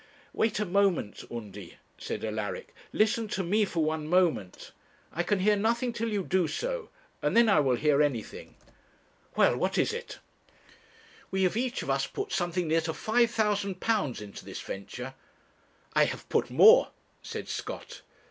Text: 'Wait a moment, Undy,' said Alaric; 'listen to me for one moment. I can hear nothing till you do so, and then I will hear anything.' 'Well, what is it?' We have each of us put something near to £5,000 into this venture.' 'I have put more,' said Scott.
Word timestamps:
'Wait 0.33 0.59
a 0.59 0.65
moment, 0.65 1.23
Undy,' 1.29 1.77
said 1.99 2.25
Alaric; 2.25 2.73
'listen 2.91 3.27
to 3.27 3.43
me 3.43 3.65
for 3.65 3.83
one 3.85 4.07
moment. 4.07 4.71
I 5.13 5.21
can 5.21 5.41
hear 5.41 5.55
nothing 5.55 5.93
till 5.93 6.09
you 6.09 6.23
do 6.23 6.47
so, 6.47 6.89
and 7.21 7.37
then 7.37 7.47
I 7.47 7.59
will 7.59 7.75
hear 7.75 8.01
anything.' 8.01 8.55
'Well, 9.35 9.55
what 9.55 9.77
is 9.77 9.93
it?' 9.93 10.17
We 11.29 11.43
have 11.43 11.55
each 11.55 11.83
of 11.83 11.91
us 11.91 12.07
put 12.07 12.31
something 12.31 12.67
near 12.67 12.81
to 12.81 12.93
£5,000 12.93 14.21
into 14.21 14.43
this 14.43 14.59
venture.' 14.61 15.13
'I 15.93 16.05
have 16.05 16.27
put 16.29 16.49
more,' 16.49 16.89
said 17.21 17.47
Scott. 17.47 18.01